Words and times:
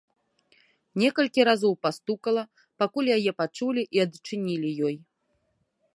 Некалькі 1.01 1.41
разоў 1.49 1.73
пастукала, 1.87 2.43
пакуль 2.85 3.13
яе 3.19 3.31
пачулі 3.43 3.81
і 3.99 4.03
адчынілі 4.09 4.69
ёй. 4.89 4.95